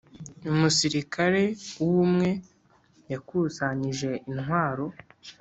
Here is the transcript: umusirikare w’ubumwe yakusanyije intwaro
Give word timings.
umusirikare 0.53 1.43
w’ubumwe 1.79 2.29
yakusanyije 3.11 4.09
intwaro 4.29 4.85